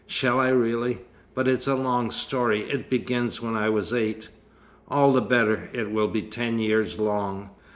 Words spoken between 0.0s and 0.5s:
"Shall I